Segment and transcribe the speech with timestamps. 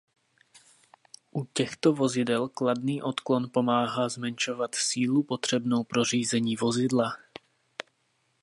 [1.31, 7.13] U těchto vozidel kladný odklon pomáhá zmenšovat sílu potřebnou pro řízení vozidla.